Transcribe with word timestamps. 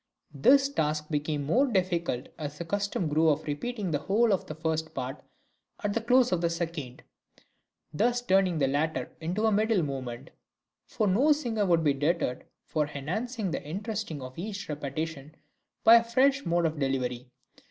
This 0.33 0.67
task 0.67 1.09
became 1.11 1.45
more 1.45 1.67
difficult 1.67 2.29
as 2.39 2.57
the 2.57 2.65
custom 2.65 3.07
grew 3.07 3.29
of 3.29 3.43
repeating 3.45 3.91
the 3.91 3.99
whole 3.99 4.33
of 4.33 4.47
the 4.47 4.55
first 4.55 4.95
part 4.95 5.21
at 5.83 5.93
the 5.93 6.01
close 6.01 6.31
of 6.31 6.41
the 6.41 6.49
second, 6.49 7.03
thus 7.93 8.19
turning 8.19 8.57
the 8.57 8.67
latter 8.67 9.11
into 9.21 9.45
a 9.45 9.51
middle 9.51 9.83
movement; 9.83 10.31
for 10.87 11.05
no 11.07 11.33
singer 11.33 11.67
would 11.67 11.83
be 11.83 11.93
deterred 11.93 12.45
from 12.65 12.87
enhancing 12.87 13.51
the 13.51 13.61
interest 13.61 14.09
of 14.11 14.39
each 14.39 14.67
repetition 14.69 15.35
by 15.83 15.97
a 15.97 16.03
fresh 16.03 16.47
mode 16.47 16.65
of 16.65 16.79
delivery. 16.79 17.29